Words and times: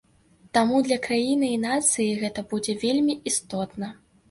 Таму 0.57 0.79
для 0.87 0.97
краіны 1.07 1.51
і 1.57 1.61
нацыі 1.67 2.17
гэта 2.25 2.47
будзе 2.55 2.77
вельмі 2.87 3.21
істотна. 3.33 3.95